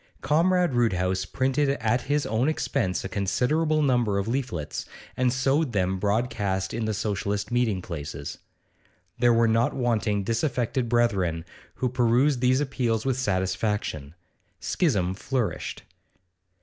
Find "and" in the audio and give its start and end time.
5.15-5.31